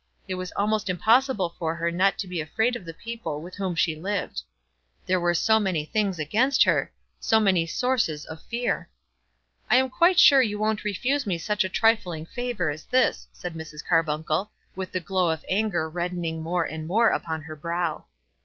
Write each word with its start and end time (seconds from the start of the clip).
It 0.27 0.33
was 0.33 0.51
almost 0.55 0.89
impossible 0.89 1.49
for 1.59 1.75
her 1.75 1.91
not 1.91 2.17
to 2.17 2.27
be 2.27 2.41
afraid 2.41 2.75
of 2.75 2.85
the 2.85 2.93
people 2.95 3.39
with 3.39 3.53
whom 3.57 3.75
she 3.75 3.95
lived. 3.95 4.41
There 5.05 5.19
were 5.19 5.35
so 5.35 5.59
many 5.59 5.85
things 5.85 6.17
against 6.17 6.63
her; 6.63 6.91
so 7.19 7.39
many 7.39 7.67
sources 7.67 8.25
of 8.25 8.41
fear! 8.41 8.89
"I 9.69 9.75
am 9.75 9.91
quite 9.91 10.17
sure 10.17 10.41
you 10.41 10.57
won't 10.57 10.83
refuse 10.83 11.27
me 11.27 11.37
such 11.37 11.63
a 11.63 11.69
trifling 11.69 12.25
favour 12.25 12.71
as 12.71 12.85
this," 12.85 13.27
said 13.31 13.53
Mrs. 13.53 13.85
Carbuncle, 13.87 14.49
with 14.75 14.91
the 14.91 14.99
glow 14.99 15.29
of 15.29 15.45
anger 15.47 15.87
reddening 15.87 16.41
more 16.41 16.63
and 16.63 16.87
more 16.87 17.09
upon 17.09 17.43
her 17.43 17.55
brow. 17.55 18.05